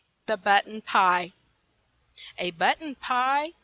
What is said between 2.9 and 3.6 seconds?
pie!